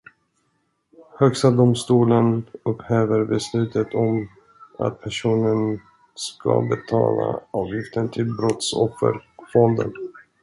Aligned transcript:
Högsta 1.19 1.51
domstolen 1.51 2.45
upphäver 2.63 3.25
beslutet 3.25 3.93
om 3.93 4.29
att 4.79 5.01
personen 5.01 5.81
ska 6.15 6.61
betala 6.61 7.39
avgift 7.51 7.93
till 8.13 8.35
brottsofferfonden. 8.37 9.93